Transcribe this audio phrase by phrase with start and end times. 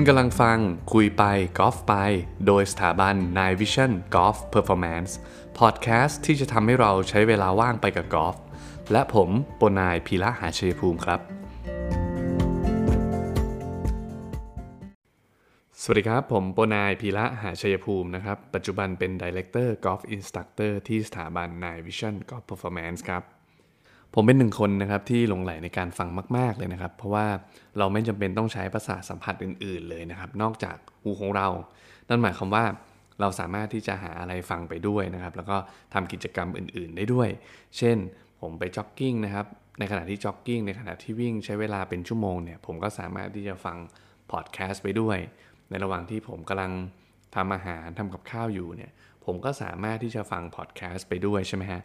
[0.00, 0.58] คุณกำลังฟัง
[0.92, 1.24] คุยไป
[1.58, 1.94] กอล์ฟไป
[2.46, 5.12] โดยสถาบัน Nine Vision Golf Performance
[5.58, 8.36] พอดแคสต์ที่จะทำให้เราใช้เวลาว่างไปกับกอล์ฟ
[8.92, 9.30] และผม
[9.60, 11.20] ปนายพีระหาเชยภูมิครับ
[15.82, 23.37] สวัสดีครับ ผมปนายพีระหาชัยภูมินะครับ ปัจจุบันเป็น Director Golf Instructor ที่สถาบัน Nine Vision Golf Performance ครับ
[24.14, 27.26] ผมเป็นหนึ่งคนนะครับที่หลงไหลในการฟังมาก ๆเลยนะครับ เพราะว่า
[27.78, 31.48] เราไม่จำเป็นต้องใช้ประสาทสัมผัสอื่น ๆเลยนะครับ นอกจากหูของเรา
[32.08, 32.64] นั่นหมายความว่า
[33.20, 35.56] เราสามารถที่จะหาอะไรฟังไปด้วยนะครับ แล้วก็
[35.94, 37.28] ทำกิจกรรมอื่น ๆ ได้ด้วย
[37.78, 37.96] เช่น
[38.40, 39.46] ผมไปจ็อกกิ้งนะครับ
[39.78, 43.76] ในขณะที่จ็อกกิ้งในขณะที่วิ่งใช้เวลาเป็นชั่วโมงเนี่ย ผมก็สามารถที่จะฟัง
[44.32, 45.18] พอดแคสต์ไปด้วย
[45.70, 46.72] ในระหว่างที่ผมกำลัง
[47.34, 48.90] ทำอาหารทำกับข้าวอยู่เนี่ย
[49.24, 51.82] ผมก็สามารถที่จะฟังพอดแคสต์ไปด้วยใช่ไหมฮะ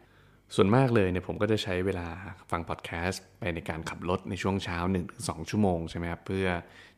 [0.56, 2.08] ส่วนมากเลยเนี่ยผมก็จะใช้เวลา
[2.52, 4.78] ฟังพอดแคสต์ไปในการขับรถในช่วงเช้า
[5.14, 6.48] 1-2 ชั่วโมงใช่ไหมครับเพื่อ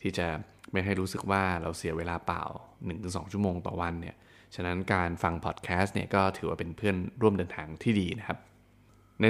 [0.01, 0.27] ที่จะ
[0.71, 2.43] ไม่ให้รู้สึกว่าเราเสียเวลาเปล่า
[2.87, 4.15] 1-2 ชั่วโมงต่อวันเนี่ย
[4.55, 8.37] ฉะนั้นการฟังพอดแคสต์เนี่ยก็ถือว่าเป็นเพื่อนร่วมเดินทางที่ดีนะครับ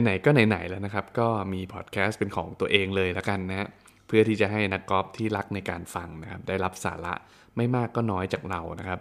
[0.03, 3.67] ไหนๆก็ไหนๆแล้วนะครับ ก็มีพอดแคสต์เป็นของตัวเองเลยแล้วกันนะฮะ
[4.07, 7.13] เพื่อที่จะให้นักกอล์ฟที่รักในการฟังนะครับได้รับสาระ
[7.55, 8.99] ไม่มากก็น้อยจากเรานะครับ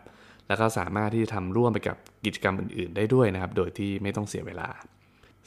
[0.48, 4.68] แล้วก็สามารถที่จะทำร่วมไปกับกิจกรรมอื่น ๆ ได้ด้วยนะครับ โดยที่ไม่ต้องเสียเวลา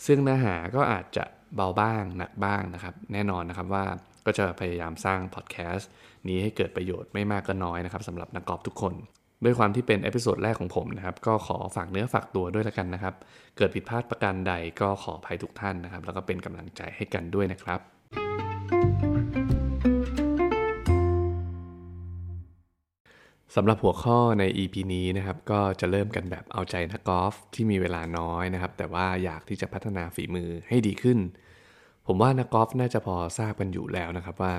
[0.06, 1.24] ซึ่งเนื้อหาก็อาจจะ
[1.56, 3.86] เบาบ้างหนักบ้างนะครับ แน่นอนนะครับว่า
[4.26, 5.90] ก็จะพยายามสร้างพอดแคสต์
[6.28, 8.94] นี้ให้เกิดประโยชน์ไม่มากก็น้อยนะครับสำหรับนักกอล์ฟทุกคน
[9.44, 13.16] ด้วยความที่เป็น episode แรกของผมนะครับ ก็ขอฝากเนื้อฝากตัวด้วยละกันนะครับ
[13.58, 17.80] เกิดผิดพลาดประการใดก็ขออภัยทุกท่านนะครับ แล้วก็เป็นกำลังใจให้กันด้วยนะครับ
[23.60, 31.20] สำหรับหัวข้อใน EP นี้นะครับก็จะเริ่มกันแบบเอาใจนักกอล์ฟที่มีเวลาน้อยนะครับ แต่ว่าอยากที่จะพัฒนาฝีมือให้ดีขึ้น
[32.08, 34.54] ผมว่านักกอล์ฟน่าจะพอทราบกันอยู่แล้วนะครับว่า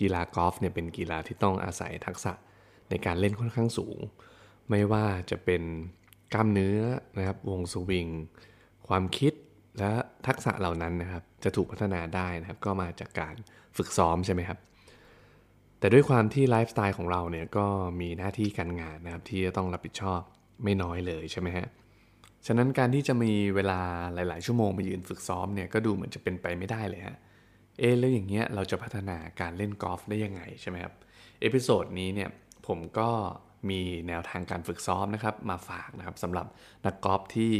[0.00, 2.32] กีฬากอล์ฟเนี่ยเป็นกีฬาที่ต้องอาศัยทักษะ
[2.90, 3.98] ในการเล่นค่อนข้างสูง
[4.70, 5.62] ไม่ว่าจะเป็น
[6.34, 6.78] กล้ามเนื้อ
[7.18, 8.08] นะครับวงสวิง
[8.88, 9.32] ความคิด
[9.78, 9.92] และ
[10.26, 13.34] ทักษะเหล่านั้นนะครับ จะถูกพัฒนาได้นะครับ ก็มาจากการ
[13.76, 14.58] ฝึกซ้อมใช่ไหมครับ
[15.84, 17.66] แต่ด้วยความที่ไลฟ์สไตล์ของเราเนี่ยก็
[18.00, 20.20] มีหน้าที่การงานนะครับที่จะต้องรับผิดชอบ
[20.64, 21.66] ไม่น้อยเลยใช่ไหมฮะ
[22.46, 23.80] ฉะนั้นการที่จะมีเวลา
[24.14, 27.16] หลาย ๆ ชั่วโมงมายืนฝึกซ้อมเนี่ยก็ดูเหมือนจะเป็นไปไม่ได้เลยฮะ
[27.78, 30.94] เอะแล้วอย่างเงี้ยเราจะพัฒนาการเล่นกอล์ฟได้ยังไงใช่ไหมครับ
[31.40, 32.30] episode นี้เนี่ย
[32.66, 33.08] ผมก็
[33.70, 36.46] มีแนวทางการฝึกซ้อมนะครับมาฝากนะครับสำหรับ
[36.86, 37.52] นักกอล์ฟที่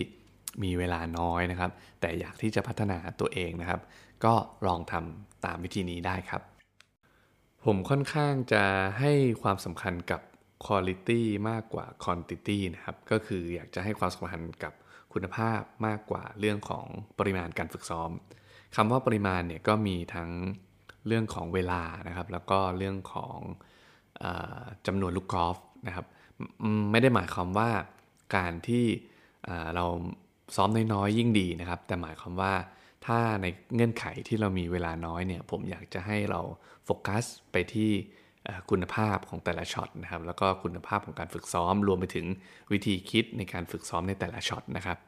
[0.65, 1.71] มีเวลาน้อยนะครับ
[2.01, 3.81] แต่อยากที่จะพัฒนาตัวเองนะครับ
[4.25, 4.35] ก็
[4.67, 6.43] ลองทำตามวิธีนี้ได้ครับ
[7.69, 8.65] ผมค่อนข้างจะ
[9.01, 10.21] ให้ความสำคัญกับ
[10.65, 14.73] quality มากกว่า quantity นะครับ ก็คืออยากจะให้ความสำคัญกับ
[15.13, 16.87] คุณภาพมากกว่าเรื่องของ
[17.19, 18.11] ปริมาณการฝึกซ้อม
[18.77, 20.31] คำว่าปริมาณเนี่ยก็มีทั้ง
[21.07, 23.39] เรื่องของเวลานะครับ แล้วก็เรื่องของ
[24.23, 24.25] อ
[24.87, 26.07] จำนวนลูกกอล์ฟนะครับ
[26.91, 27.71] ไม่ได้หมายความว่า
[28.37, 28.85] การที่
[29.75, 29.85] เรา
[30.57, 32.55] ซ้อมน้อยๆยิ่งดีนะครับ แต่หมายความว่า
[33.07, 36.41] ถ้าในเงื่อนไขที่เรามีเวลาน้อยเนี่ยผมอยากจะให้เรา
[36.85, 37.91] โฟกัสไปที่
[38.71, 42.27] คุณภาพของแต่ละช็อตนะครับแล้วก็คุณภาพของการฝึกซ้อม รวมไปถึง
[42.73, 44.99] วิธีคิดในการฝึกซ้อมในแต่ละช็อตนะครับ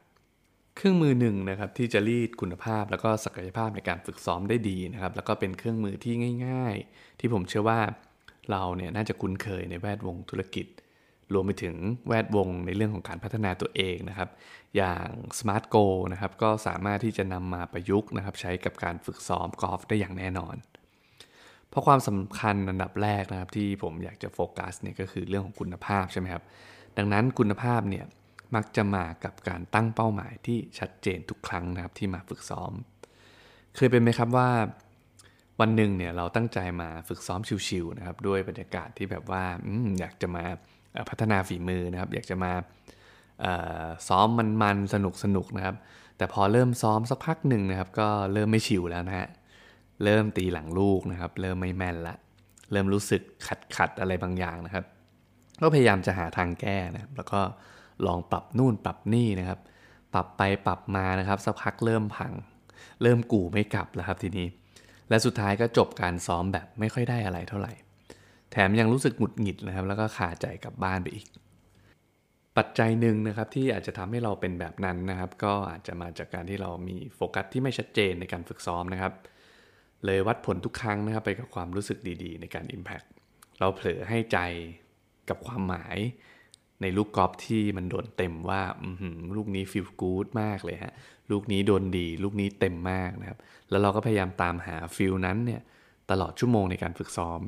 [0.75, 6.13] เครื่องมือหนึ่งนะครับที่จะรีดคุณภาพแล้วก็ศักยภาพในการฝึกซ้อมได้ดีนะครับ แล้วก็เป็นเครื่องมือที่
[6.45, 7.79] ง่าย ๆ ที่ผมเชื่อว่า
[8.51, 10.65] เราเนี่ยน่าจะคุ้นเคยในแวดวงธุรกิจ
[11.33, 11.75] รวมไปถึง
[12.07, 14.29] แวดวงในเรื่องของการพัฒนาตัวเองนะครับ
[14.77, 15.07] อย่าง
[15.39, 20.55] Smart Go นะครับก็สามารถที่จะนำมาประยุกต์นะครับ ใช้กับการฝึกซ้อมกอล์ฟได้อย่างแน่นอน
[21.69, 26.43] เพราะความสำคัญอันดับแรกนะครับที่ผมอยากจะโฟกัสเนี่ยก็คือเรื่องของคุณภาพใช่ไหมครับ
[26.97, 28.05] ดังนั้นคุณภาพเนี่ย
[28.55, 32.71] มักจะมากับการตั้งเป้าหมายที่ชัดเจนทุกครั้งนะครับที่มาฝึกซ้อม
[33.75, 34.49] เคยเป็นไหมครับว่า
[35.59, 40.45] วันหนึ่งเนี่ยเราตั้งใจมาฝึกซ้อมชิวๆนะครับด้วยบรรยากาศที่แบบว่าออยากจะมา
[41.09, 42.51] พัฒนาฝีมือนะครับ อยากจะมา
[44.07, 44.27] ซ้อม
[44.61, 44.95] มันๆส
[45.35, 45.75] นุกๆนะครับ
[46.17, 49.27] แต่พอเริ่มซ้อมสักพักหนึ่งนะครับ ก็เริ่มไม่ชิวแล้วนะฮะ
[50.03, 52.15] เริ่มตีหลังลูกนะครับ เริ่มไม่แม่นละ
[52.71, 54.83] เริ่มรู้สึกขัดขัดอะไรบางอย่างนะครับ
[55.61, 57.41] ก็พยายามจะหาทางแก้นะแล้วก็
[58.07, 59.59] ลองปรับนู่นปรับนี่นะครับ
[60.13, 62.31] ปรับไปปรับมานะครับสักพักเริ่มพัง
[63.01, 64.47] เริ่มกู่ไม่กลับแล้วครับทีนี้
[65.09, 67.73] และสุดท้ายก็จบการซ้อมแบบไม่ค่อยได้อะไรเท่าไหร่
[68.51, 71.25] แถมยังรู้สึกหงุดหงิดนะครับ แล้วก็ขาใจกลับบ้านไปอีก
[72.57, 79.13] ปัจจัยหนึ่งนะครับที่อาจจะทำให้เราเป็นแบบนั้นนะครับ ก็อาจจะมาจากการที่เรามีโฟกัสที่ไม่ชัดเจนในการฝึกซ้อมนะครับ
[80.05, 83.07] เลยวัดผลทุกครั้งนะครับ ไปกับความรู้สึกดีๆ ในการ Impact
[83.59, 84.39] เราเผลอให้ใจ
[85.29, 85.97] กับความหมาย
[86.81, 88.61] ในลูกกอล์ฟที่มันโดนเต็มว่า
[89.35, 90.93] ลูกนี้ feel good มากเลยฮะ
[91.31, 93.37] ลูกนี้โดนดี ลูกนี้เต็มมากนะครับ
[93.69, 95.61] แล้วเราก็พยายามตามหา feel นั้นเนี่ย
[96.11, 97.39] ตลอดชั่วโมงในการฝึกซ้อม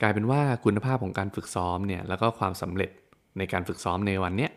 [0.00, 2.90] กลายเป็นว่าคุณภาพของการฝึกซ้อมเนี่ยแล้วก็ความสำเร็จ
[3.38, 4.50] ในการฝึกซ้อมในวันเนี้ย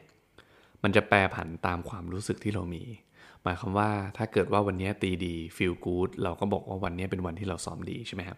[0.84, 2.84] มันจะแปรผันตามความรู้สึกที่เรามี
[3.44, 8.38] หมายความว่าถ้าเกิดว่าวันนี้ตีดี feel good เราก็บอกว่าวันนี้เป็นวันที่เราซ้อมดีใช่ไหมครับ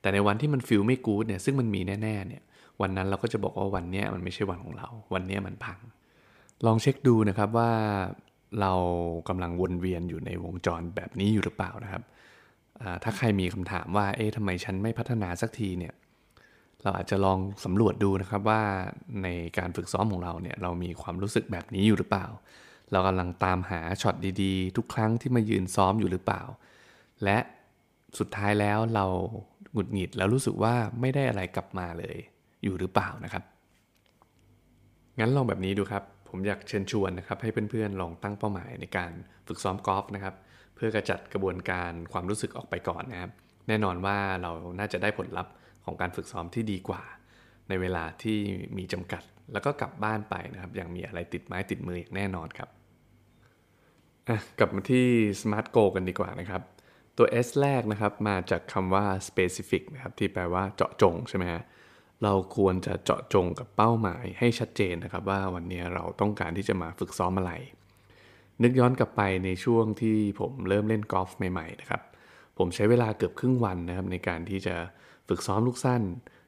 [0.00, 2.42] แต่ในวันที่มันฟีลไม่กู๊ดเนี่ยซึ่งมันมีแน่ๆเนี่ย
[2.80, 5.78] วันนั้นเราก็จะบอกว่าวันนี้มันไม่ใช่วันของเรา วันนี้มันพัง
[6.66, 7.70] ลองเช็คดูนะครับว่า
[8.60, 8.72] เรา
[9.28, 12.02] กำลังวนเวียนอยู่ในวงจรแบบนี้อยู่หรือเปล่านะครับ
[13.02, 15.92] ถ้าใครมีคำถามว่าเอ๊ะทำไมฉันไม่พัฒนาสักทีเนี่ย
[16.84, 18.62] เราอาจจะลองสำรวจดูนะครับว่า
[19.22, 19.28] ใน
[19.58, 22.26] การฝึกซ้อมของเราเนี่ยเรามีความรู้สึกแบบนี้อยู่หรือเปล่า
[22.92, 26.42] เรากำลังตามหาช็อตดีๆ ทุกครั้งที่มายืนซ้อมอยู่หรือเปล่า
[27.24, 27.38] และ
[28.18, 29.06] สุดท้ายแล้วเรา
[29.72, 32.16] หงุดหงิดแล้วรู้สึกว่าไม่ได้อะไรกลับมาเลย
[32.62, 33.42] อยู่หรือเปล่านะครับ
[35.18, 39.12] งั้นลองแบบนี้ดูครับ ผมอยากเชิญชวนนะครับ ให้เพื่อนๆลองตั้งเป้าหมายในการ
[39.46, 40.34] ฝึกซ้อมกอล์ฟนะครับ
[40.74, 43.30] เพื่อกระจัดกระบวนการความรู้สึกออกไปก่อนนะครับ
[43.68, 45.52] แน่นอนว่าเราน่าจะได้ผลลัพธ์
[45.84, 47.02] ของการฝึกซ้อมที่ดีกว่า
[47.68, 48.38] ในเวลาที่
[48.76, 49.22] มีจำกัด
[49.52, 52.68] แล้วก็กลับบ้านไปนะครับอย่างมีอะไรติดไม้ติดมืออย่างแน่นอนครับ
[54.58, 55.06] กลับมาที่
[55.40, 56.62] Smart Go กันดีกว่านะครับ
[57.16, 61.62] ตัว S แรกนะครับมาจากคำว่า specific นะครับที่แปลว่าเจาะจงใช่ไหมฮะ
[62.22, 67.52] เราควรจะเจาะจงกับเป้าหมายให้ชัดเจนนะครับ ว่าวันนี้เราต้องการที่จะมาฝึกซ้อมอะไร
[68.62, 72.02] นึกย้อนกลับไปในช่วงที่ผมเริ่มเล่นกอล์ฟใหม่ๆนะครับ
[72.58, 74.74] ผมใช้เวลาเกือบครึ่งวันนะครับในการที่จะ
[75.28, 76.02] ฝึกซ้อมลูกสั้น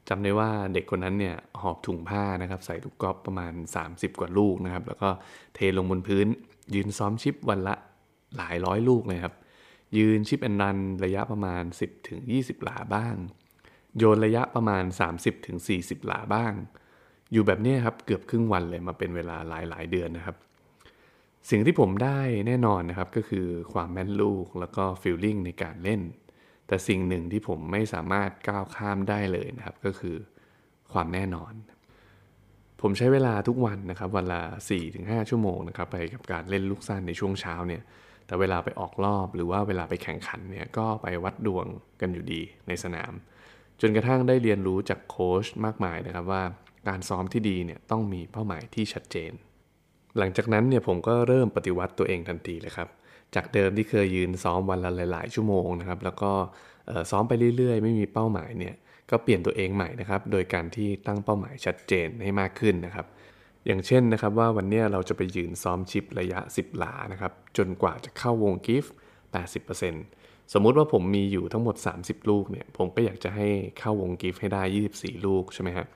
[0.08, 3.52] จำได้ว่าเด็กคนนั้นเนี่ยหอบถุงผ้านะครับใส่ลูกกอล์ฟประมาณ
[3.86, 5.08] 30 กว่าลูกนะครับ แล้วก็
[5.54, 6.26] เทลงบนพื้น
[6.74, 7.74] ยืนซ้อมชิปวันละ
[8.36, 9.34] หลายร้อยลูกเลยครับ
[9.96, 13.14] ยืนชิปแอนดันระยะประมาณ 10ถึง20หลาบ้าง
[13.98, 16.52] โยนระยะประมาณ 30ถึง40หลาบ้าง
[17.32, 20.36] อยู่แบบนี้ครับเกือบครึ่งวันเลยมาเป็นเวลาหลายหลายเดือนนะครับ
[21.50, 26.00] สิ่งที่ผมได้แน่นอนนะครับก็คือความแม่นลูกแล้วก็ฟีลลิ่งในการเล่น
[26.66, 30.16] แต่สิ่งหนึ่งที่ผมไม่สามารถก้าวข้ามได้เลยนะครับก็คือ
[30.92, 31.52] ความแน่นอน
[32.80, 34.42] ผมใช้เวลาทุกวันนะครับวันละ
[34.84, 37.82] 4-5 ชั่วโมงนะครับไปกับการเล่นลูกสั้นในช่วงเช้าเนี่ย
[38.26, 41.66] แต่เวลาไปออกรอบหรือว่าเวลาไปแข่งขันเนี่ยก็ไปวัดดวง
[42.00, 43.12] กันอยู่ดีในสนาม
[43.80, 46.42] จนกระทั่งได้เรียนรู้จากโค้ชมากมายนะครับว่า
[46.88, 49.32] การซ้อมที่ดีเนี่ยต้องมีเป้าหมายที่ชัดเจน
[50.18, 52.88] หลังจากนั้นเนี่ยผมก็เริ่มปฏิวัติตัวเองทันทีเลยครับ
[53.34, 56.32] จากเดิมที่เคยยืนซ้อมวันละหลาย ๆ ชั่วโมงนะครับ แล้วก็
[57.10, 58.74] ซ้อมไปเรื่อย ๆ ไม่มีเป้าหมายเนี่ย
[59.10, 63.06] ก็เปลี่ยนตัวเองใหม่นะครับ โดยการที่ตั้งเป้าหมายชัดเจนให้มากขึ้นนะครับ
[63.66, 68.92] อย่างเช่นนะครับว่าวันนี้เราจะไปยืนซ้อมชิประยะ 10 หลานะครับ จนกว่าจะเข้าวงกิฟต์
[69.72, 73.48] 80%สมมุติว่าผมมีอยู่ทั้งหมด 30 ลูกเนี่ย ผมก็อยากจะให้
[73.78, 74.62] เข้าวงกิฟต์ให้ได้
[74.94, 75.86] 24 ลูกใช่ไหมครับ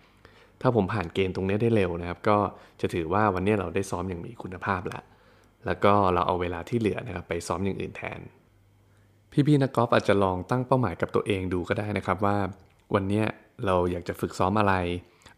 [0.60, 2.38] ถ้าผมผ่านเกณฑ์ตรงนี้ได้เร็วนะครับ ก็
[2.80, 5.02] จะถือว่าวันนี้เราได้ซ้อมอย่างมีคุณภาพแล้ว
[5.66, 8.20] แล้วก็เราเอาเวลาที่เหลือนะครับไปซ้อมอย่างอื่นแทน
[9.46, 12.36] พี่ๆนักกอล์ฟอาจจะลองตั้งเป้าหมายกับตัวเองดูก็ได้นะครับว่า
[12.94, 13.22] วันนี้
[13.66, 14.74] เราอยากจะฝึกซ้อมอะไร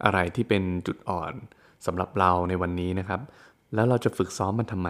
[0.05, 1.33] อะไรที่เป็นจุดอ่อน
[1.85, 3.21] สำหรับเราในวันนี้นะครับ
[3.75, 4.89] แล้วเราจะฝึกซ้อมมันทำไม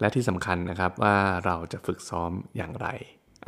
[0.00, 1.16] และที่สำคัญนะครับว่า
[1.46, 2.88] เราจะฝึกซ้อมอย่างไร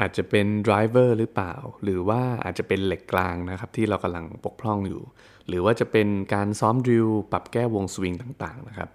[0.00, 5.02] อาจจะเป็นไดรเวอร์หรือเปล่า หรือว่าอาจจะเป็นเหล็กกลางนะครับที่เรากำลังปกพร่องอยู่
[5.48, 8.90] หรือว่าจะเป็นการซ้อมดริลปรับแก้วงสวิงต่างๆนะครับ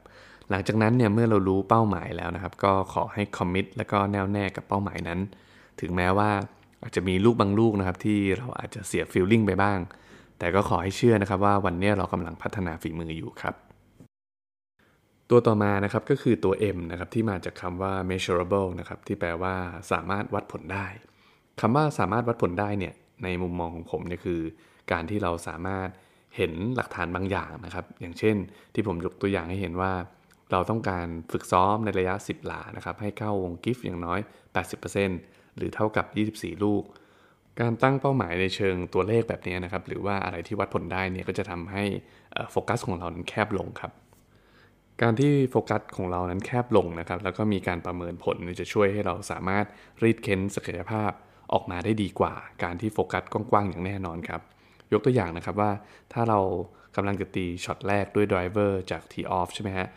[0.49, 5.19] หลังจากนั้นเนี่ยเมื่อเรารู้เป้าหมายแล้วนะครับ ก็ขอให้คอมมิตแล้วก็แน่วแน่กับเป้าหมายนั้น
[5.81, 6.29] ถึงแม้ว่า
[6.83, 9.79] อาจจะมีลูกบางลูกนะครับ ที่เราอาจจะเสียฟิลลิ่งไปบ้าง
[10.39, 13.55] แต่ก็ขอให้เชื่อนะครับว่าวันนี้เรากำลังพัฒนาฝีมืออยู่ครับ
[15.29, 19.55] ตัวต่อมานะครับก็คือตัว M นะครับที่มาจากคำว่า measurable นะครับที่แปลว่า
[19.91, 20.87] สามารถวัดผลได้
[21.61, 24.41] คำว่าสามารถวัดผลได้เนี่ยในมุมมองของผมเนี่ยคือ
[24.91, 25.87] การที่เราสามารถ
[26.35, 28.35] เห็นหลักฐานบางอย่างนะครับ อย่างเช่น
[28.73, 29.93] ที่ผมยกตัวอย่างให้เห็นว่า
[30.51, 34.19] เราต้องการฝึกซ้อมในระยะ 10 หลานะครับให้เข้าวงกิฟต์อย่างน้อย
[34.89, 36.05] 80%หรือเท่ากับ
[36.35, 36.83] 24 ลูก
[37.59, 41.83] การตั้งเป้าหมายในเชิงตัวเลขแบบนี้นะครับหรือว่าอะไรที่วัดผลได้เนี่ยก็จะทำให้
[42.51, 43.91] โฟกัสของเรานั้นแคบลงครับ
[45.01, 49.65] การที่โฟกัสของเรานั้นแคบลงนะครับ แล้วก็มีการประเมินผลจะช่วยให้เราสามารถ
[50.03, 51.11] รีดเค้นศักยภาพ
[51.53, 52.33] ออกมาได้ดีกว่า
[52.63, 54.41] การที่โฟกัสกว้างๆอย่างแน่นอนครับ
[54.91, 55.71] ยกตัวอย่างนะครับว่า
[56.13, 56.39] ถ้าเรา
[56.95, 59.87] กำลังจะตีช็อตแรกด้วย driver จากทีออฟใช่ไหมฮะ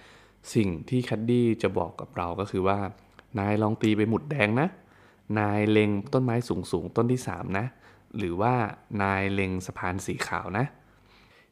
[0.55, 2.78] สิ่งที่แคดดี้จะบอกกับเราก็คือว่า
[3.38, 4.69] นายลองตีไปหมุดแดงนะ
[5.38, 7.67] นายเล็งต้นไม้สูงสูงต้นที่ 3 นะ
[8.19, 8.55] หรือว่า
[9.02, 10.64] นายเล็งสะพานสีขาวนะ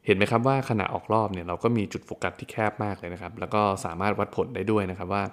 [0.07, 5.23] เห็นไหมครับว่าขณะออกรอบเนี่ยเราก็มีจุดโฟกัสที่แคบมากเลยนะครับ แล้วก็สามารถวัดผลได้ด้วยนะครับว่า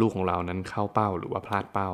[0.00, 1.90] ลูกของเรานั้นเข้าเป้าหรือว่าพลาดเป้า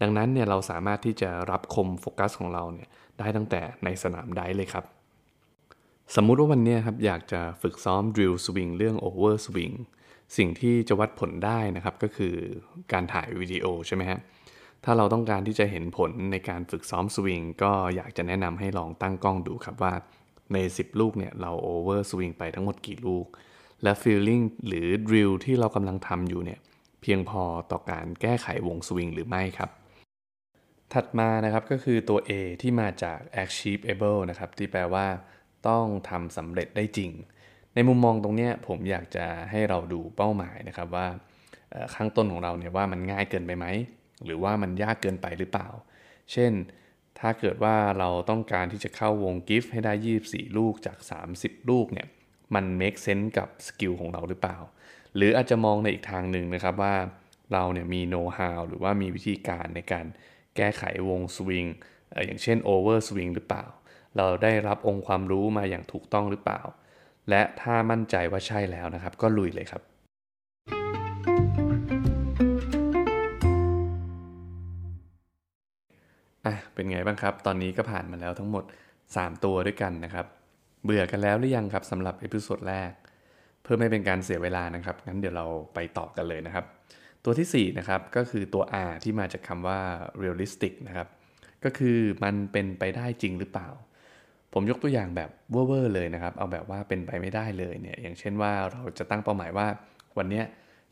[0.00, 4.84] ดังนั้นเนี่ยเราสามารถที่จะลับคมโฟกัสของเราเนี่ยได้ตั้งแต่ในสนามได้เลยครับ
[6.14, 9.72] สมมุติว่าวันนี้ครับอยากจะฝึกซ้อม drill สวิงเรื่อง overswing
[10.36, 12.34] สิ่งที่จะวัดผลได้นะครับก็คือ
[12.92, 14.20] การถ่ายวิดีโอใช่ไหมฮะ
[14.84, 19.94] ถ้าเราต้องการที่จะเห็นผลในการฝึกซ้อมสวิงก็อยากจะแนะนำให้ลองตั้งกล้องดูครับว่า
[20.52, 23.26] ใน 10 ลูกเนี่ยเรา overswing ไปทั้งหมดกี่ลูก
[23.82, 26.60] และ feeling หรือ drill ที่เรากำลังทำอยู่เนี่ย
[27.02, 29.70] เพียงพอต่อการแก้ไขวงสวิงหรือไม่ครับ
[30.92, 32.30] ถัดมานะครับก็คือตัว A
[32.62, 35.06] ที่มาจาก achievable นะครับที่แปลว่า
[35.68, 37.10] ต้องทำสำเร็จได้จริง
[37.74, 41.06] ในมุมมองตรงนี้ผมอยากจะให้เราดูเป้าหมายนะครับว่า
[41.94, 43.66] ข้างต้นของเราเนี่ยว่ามันง่ายเกินไปไหม
[44.24, 45.68] หรือว่ามันยากเกินไปหรือเปล่า
[46.32, 46.52] เช่น
[47.18, 49.92] ถ้าเกิดว่าเราต้องการที่จะเข้าวงกิฟต์ให้ได้
[50.26, 50.98] 24 ลูกจาก
[51.34, 52.08] 30 ลูกเนี่ย
[52.54, 54.58] มัน make sense กับสกิลของเราหรือเปล่า
[55.16, 56.94] หรืออาจจะมองในอีกทางหนึ่งนะครับว่า
[57.52, 60.06] เราเนี่ยมีโน้ตฮาวหรือว่ามีวิธีการในการ
[60.56, 61.66] แก้ไขวงสวิง
[62.26, 63.64] อย่างเช่น overswing หรือเปล่า
[64.16, 66.60] เราได้รับองค์ความรู้มาอย่างถูกต้องหรือเปล่า
[67.30, 69.82] และถ้ามั่นใจว่าใช่แล้วนะครับ ก็ลุยเลยครับ
[76.74, 78.64] เป็นไงบ้างครับ ตอนนี้ก็ผ่านมาแล้วทั้งหมด
[79.04, 80.26] 3 ตัวด้วยกันนะครับ
[80.84, 82.92] เบื่อกันแล้วหรือยังครับสำหรับ episode แรก
[83.62, 86.64] เพื่อไม่เป็นการเสียเวลานะครับงั้นเดี๋ยวเราไปต่อกันเลยนะครับ
[87.24, 89.80] ตัวที่4นะครับก็คือตัว R ที่มาจากคำว่า
[90.22, 91.08] realistic นะครับ
[91.64, 93.68] ก็คือมันเป็นไปได้จริงหรือเปล่า
[94.52, 99.66] ผมยกตัวอย่างแบบเว่อร์เลยนะครับ เอาแบบว่าเป็นไปไม่ได้เลยเนี่ย อย่างเช่นว่าเราจะตั้งเป้าหมายว่า
[100.18, 100.42] วันนี้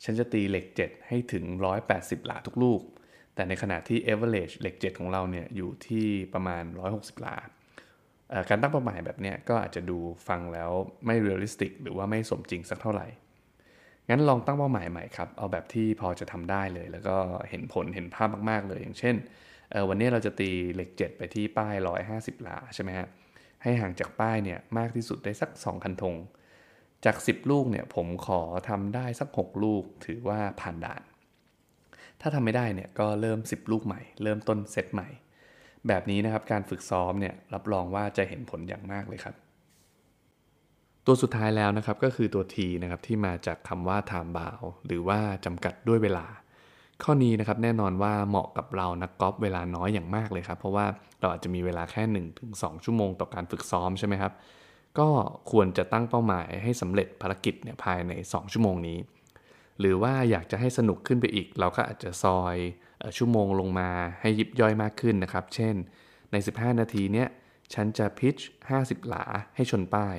[0.03, 1.43] ฉันจะตีเหล็ก 7 ให้ถึง
[1.85, 2.81] 180 หลาทุกลูก
[3.35, 6.63] แต่ในขณะที่ average เหล็ก 7 ของเราเนี่ยอยู่ที่ประมาณ
[6.93, 7.37] 160หลา
[8.49, 9.97] การตั้งเป้าหมายแบบนี้ก็อาจจะดู
[10.27, 10.71] ฟังแล้ว
[11.05, 13.07] ไม่ realistic หรือว่าไม่สมจริงสักเท่าไหร่
[14.09, 17.17] งั้นลองตั้งเป้าหมายใหม่ครับ เอาแบบที่พอจะทำได้เลย แล้วก็
[17.49, 19.15] เห็นผลเห็นภาพมาก ๆ เลย อย่างเช่น
[19.89, 21.75] วันนี้เราจะตีเหล็ก 7 ไปที่ป้าย
[22.09, 23.07] 150 หลาใช่ไหมฮะ
[23.63, 26.15] ให้ห่างจากป้ายเนี่ยมากที่สุดได้สัก 2 คันธง
[27.05, 31.01] จาก 10 ลูกเนี่ยผมขอทำได้สัก 6 ลูกถือว่าผ่านด่าน
[32.25, 35.07] ถ้าทำไม่ได้เนี่ยก็เริ่ม 10 ลูกใหม่ เริ่มต้นเซตใหม่
[35.87, 39.35] แบบนี้นะครับการฝึกซ้อมเนี่ยรับรองว่าจะเห็นผลอย่างมากเลยครับ
[41.05, 46.25] ตัวสุดท้ายแล้วนะครับก็คือตัว T นะครับที่มาจากคำว่า time bound หรือว่าจำกัดด้วยเวลา
[47.03, 50.85] ข้อนี้นะครับแน่นอนว่าเหมาะกับเรานักกอล์ฟเวลาน้อยอย่างมากเลยครับ เพราะว่า
[51.19, 52.03] เราอาจจะมีเวลาแค่
[52.43, 54.33] 1-2 ชั่วโมงต่อการฝึกซ้อมใช่ไหมครับ
[54.99, 55.07] ก็
[55.51, 58.97] ควรจะตั้งเป้าหมายให้สำเร็จภารกิจเนี่ยภายใน 2 ชั่วโมงนี้
[59.79, 62.57] หรือว่าอยากจะให้สนุกขึ้นไปอีก เราก็อาจจะซอย
[63.17, 63.89] ชั่วโมงลงมา
[64.21, 65.75] ให้ยิบย่อยมากขึ้นนะครับ เช่น
[66.31, 67.27] ใน 15 นาทีเนี้ย
[67.73, 68.35] ฉันจะ pitch
[68.73, 69.23] 50 หลา
[69.55, 70.15] ให้ชนป้าย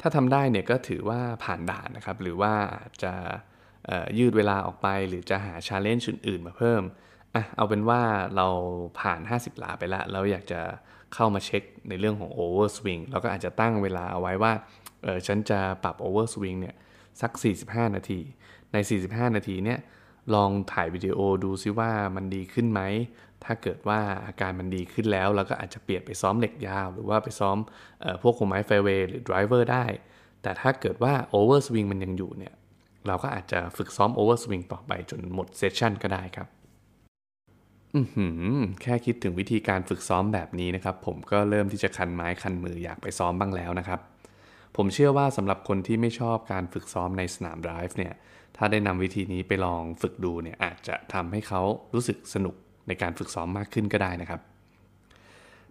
[0.00, 2.54] ถ้าทำได้เนี่ยก็ถือว่าผ่านด่านนะครับ หรือว่า
[3.02, 3.12] จะ
[4.18, 6.82] ยืดเวลาออกไป หรือจะหา challenge อื่นๆมาเพิ่ม
[7.34, 8.02] อะเอาเป็นว่า
[8.36, 8.48] เรา
[9.00, 10.60] ผ่าน 50 หลาไปแล้วเราอยากจะ
[11.14, 14.52] เข้ามาเช็คในเรื่องของ overswing เราก็อาจจะตั้งเวลาเอาไว้ว่า
[15.02, 16.74] เออฉันจะปรับ overswing เนี่ย
[17.20, 17.32] สัก
[17.64, 18.20] 45 นาที
[18.72, 19.78] ใน 45 นาทีเนี่ย
[20.34, 22.80] ลองถ่ายวิดีโอดูซิว่ามันดีขึ้นไหม
[23.44, 27.56] ถ้าเกิดว่าอาการมันดีขึ้นแล้ว เราก็อาจจะเปลี่ยนไปซ้อมเหล็กยาว หรือว่าไปซ้อม
[28.04, 29.84] ออพวกไม้ไฟเวย์หรือ driver ได้
[30.42, 32.54] แต่ถ้าเกิดว่า overswing มันยังอยู่เนี่ย
[33.06, 36.48] เราก็อาจจะฝึกซ้อม overswing ต่อไปจนหมด session ก็ได้ครับ
[37.94, 38.00] อื
[38.58, 44.00] มแค่คิดถึงวิธีการฝึกซ้อมแบบนี้นะครับ ผมก็เริ่มที่จะคันไม้คันมืออยากไปซ้อมบ้างแล้วนะครับ
[44.76, 48.14] ผมเชื่อว่าสำหรับคนที่ไม่ชอบการฝึกซ้อมในสนามไดรฟ์เนี่ย
[48.56, 51.62] ถ้าได้นำวิธีนี้ไปลองฝึกดูเนี่ยอาจจะทำให้เขา
[51.94, 52.54] รู้สึกสนุก
[52.88, 54.40] ในการฝึกซ้อมมากขึ้นก็ได้นะครับ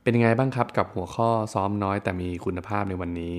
[0.01, 3.35] เป็นยังไงบ้างครับกับหัวข้อซ้อมน้อยแต่มีคุณภาพในวันนี้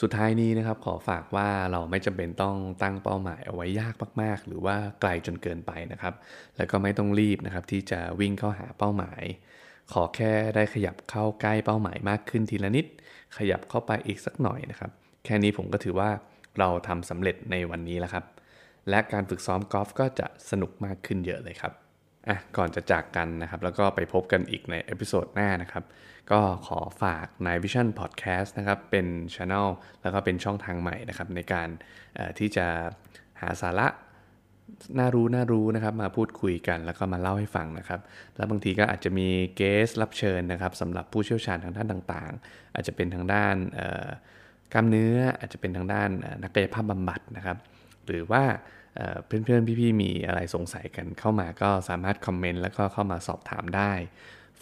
[0.00, 6.14] สุดท้ายนี้นะครับขอฝากว่าเราไม่จำเป็นต้องตั้งเป้าหมายเอาไว้ยากมาก ๆ หรือว่าไกลจนเกินไปนะครับ
[6.56, 9.22] แล้วก็ไม่ต้องรีบนะครับที่จะวิ่งเข้าหาเป้าหมาย
[9.92, 12.86] ขอแค่ได้ขยับเข้าใกล้เป้าหมายมากขึ้นทีละนิด
[13.36, 14.90] ขยับเข้าไปอีกสักหน่อยนะครับ
[15.24, 16.10] แค่นี้ผมก็ถือว่า
[16.58, 18.24] เราทำสำเร็จในวันนี้แล้วครับ
[18.90, 21.72] และการฝึกซ้อมกอล์ฟก็จะสนุกมากขึ้นเยอะเลยครับ
[22.28, 25.84] อะก่อนจะจากกันนะครับ แล้วก็ไปพบกันอีกใน episode หน้านะครับ
[26.30, 29.68] ก็ขอฝาก Night Vision Podcast นะครับ เป็นช anel
[30.02, 31.68] แล้วก็เป็นช่องทางใหม่นะครับ ในการ
[32.38, 32.66] ที่จะ
[33.40, 33.86] หาสาระ
[34.98, 38.00] น่ารู้น่ารู้นะครับมาพูดคุยกันแล้วก็มาเล่าให้ฟังนะครับ
[38.36, 43.54] แล้วบางทีก็อาจจะมีเกสรับเชิญนะครับสำหรับผู้เชี่ยวชาญทางด้านต่างๆ อาจจะเป็นทางด้าน
[44.72, 46.08] กล้ามเนื้ออาจจะเป็นทางด้าน
[46.42, 47.56] นักกายภาพบำบัดนะครับ
[48.06, 48.42] หรือว่า
[49.26, 53.92] เพื่อนๆพี่ๆมีอะไรสงสัยกันเข้ามาก็สามารถคอมเมนต์แล้วก็เข้ามาสอบถามได้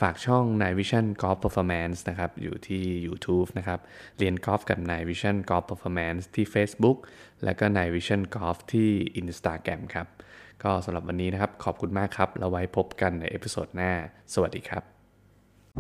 [0.01, 3.81] ฝากช่อง Night Vision Golf Performance นะครับ อยู่ที่ YouTube นะครับ
[4.19, 6.99] เรียนกอล์ฟกับ Night Vision Golf Performance ที่ Facebook
[7.45, 8.91] และก็ Night Vision Golf ที่
[9.21, 10.07] Instagram ครับ
[10.63, 13.93] ก็สำหรับวันนี้นะครับ ขอบคุณมากครับ แล้วไว้พบกันใน episode หน้า
[14.35, 14.83] สวัสดีครับ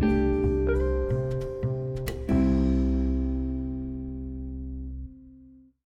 [0.00, 0.47] thank you